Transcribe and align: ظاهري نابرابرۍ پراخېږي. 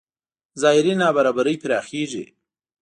ظاهري 0.61 0.93
نابرابرۍ 1.01 1.55
پراخېږي. 1.63 2.25